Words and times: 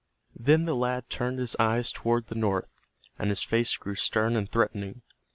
Then 0.35 0.65
the 0.65 0.73
lad 0.75 1.11
turned 1.11 1.37
his 1.37 1.55
eyes 1.59 1.91
toward 1.91 2.25
the 2.25 2.33
north, 2.33 2.65
and 3.19 3.29
his 3.29 3.43
face 3.43 3.77
grew 3.77 3.93
stern 3.93 4.35
and 4.35 4.51
threatening. 4.51 5.03